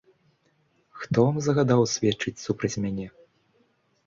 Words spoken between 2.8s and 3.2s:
мяне?